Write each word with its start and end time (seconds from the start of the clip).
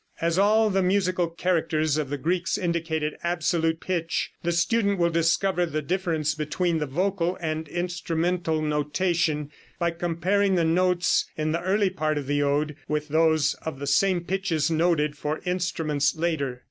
As 0.19 0.39
all 0.39 0.71
the 0.71 0.81
musical 0.81 1.27
characters 1.29 1.95
of 1.95 2.09
the 2.09 2.17
Greeks 2.17 2.57
indicated 2.57 3.13
absolute 3.23 3.79
pitch, 3.79 4.31
the 4.41 4.51
student 4.51 4.97
will 4.97 5.11
discover 5.11 5.63
the 5.63 5.83
difference 5.83 6.33
between 6.33 6.79
the 6.79 6.87
vocal 6.87 7.37
and 7.39 7.67
instrumental 7.67 8.63
notation 8.63 9.51
by 9.77 9.91
comparing 9.91 10.55
the 10.55 10.65
notes 10.65 11.27
in 11.37 11.51
the 11.51 11.61
early 11.61 11.91
part 11.91 12.17
of 12.17 12.25
the 12.25 12.41
ode 12.41 12.75
with 12.87 13.09
those 13.09 13.53
of 13.61 13.77
the 13.77 13.85
same 13.85 14.21
pitches 14.21 14.71
noted 14.71 15.19
for 15.19 15.39
instruments 15.45 16.15
later. 16.15 16.59